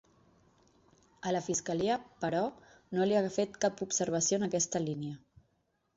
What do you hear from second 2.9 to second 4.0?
no li ha fet cap